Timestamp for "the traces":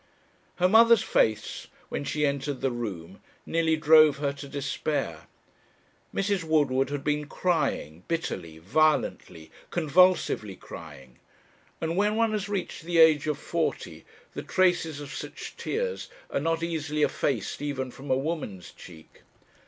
14.33-14.99